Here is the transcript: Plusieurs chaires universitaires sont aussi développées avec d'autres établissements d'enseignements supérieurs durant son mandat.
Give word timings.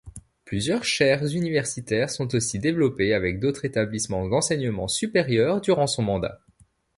Plusieurs 0.45 0.83
chaires 0.83 1.23
universitaires 1.27 2.09
sont 2.09 2.33
aussi 2.33 2.57
développées 2.57 3.13
avec 3.13 3.39
d'autres 3.39 3.65
établissements 3.65 4.27
d'enseignements 4.27 4.87
supérieurs 4.87 5.61
durant 5.61 5.85
son 5.85 6.01
mandat. 6.01 6.41